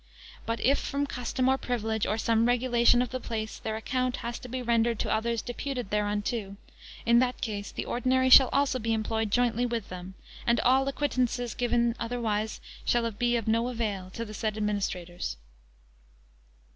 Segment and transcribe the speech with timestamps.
[0.47, 4.39] But if from custom, or privilege, or some regulation of the place, their account has
[4.39, 6.57] to be rendered to others deputed thereunto,
[7.05, 10.15] in that case the Ordinary shall also be employed jointly with them;
[10.47, 15.37] and all acquittances given otherwise shall be of no avail to the said administrators.